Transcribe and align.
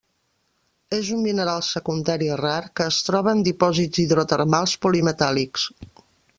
És 0.99 1.11
un 1.15 1.19
mineral 1.25 1.61
secundari 1.67 2.31
rar 2.41 2.57
que 2.79 2.89
es 2.93 2.99
troba 3.09 3.37
en 3.37 3.45
dipòsits 3.51 4.03
hidrotermals 4.07 4.77
polimetàl·lics. 4.87 5.71